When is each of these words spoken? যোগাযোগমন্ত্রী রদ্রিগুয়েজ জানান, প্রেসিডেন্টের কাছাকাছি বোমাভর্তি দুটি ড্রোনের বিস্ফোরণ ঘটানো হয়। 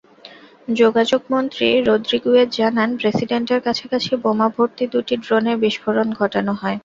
যোগাযোগমন্ত্রী 0.73 1.67
রদ্রিগুয়েজ 1.87 2.49
জানান, 2.59 2.89
প্রেসিডেন্টের 2.99 3.59
কাছাকাছি 3.65 4.11
বোমাভর্তি 4.23 4.83
দুটি 4.93 5.15
ড্রোনের 5.17 5.57
বিস্ফোরণ 5.63 6.07
ঘটানো 6.19 6.53
হয়। 6.61 6.77